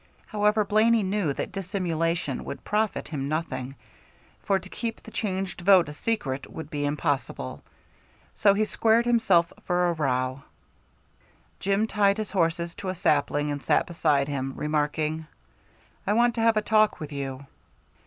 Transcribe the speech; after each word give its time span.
However, 0.25 0.63
Blaney 0.65 1.03
knew 1.03 1.31
that 1.33 1.51
dissimulation 1.51 2.43
would 2.43 2.63
profit 2.63 3.09
him 3.09 3.29
nothing, 3.29 3.75
for 4.41 4.57
to 4.57 4.67
keep 4.67 4.99
the 5.03 5.11
changed 5.11 5.61
vote 5.61 5.87
a 5.89 5.93
secret 5.93 6.51
would 6.51 6.71
be 6.71 6.85
impossible; 6.87 7.61
so 8.33 8.55
he 8.55 8.65
squared 8.65 9.05
himself 9.05 9.53
for 9.65 9.87
a 9.89 9.93
row. 9.93 10.41
Jim 11.59 11.85
tied 11.85 12.17
his 12.17 12.31
horses 12.31 12.73
to 12.73 12.89
a 12.89 12.95
sapling 12.95 13.51
and 13.51 13.63
sat 13.63 13.85
beside 13.85 14.27
him, 14.27 14.53
remarking, 14.55 15.27
"I 16.07 16.13
want 16.13 16.33
to 16.33 16.41
have 16.41 16.57
a 16.57 16.63
talk 16.63 16.99
with 16.99 17.11
you." 17.11 17.45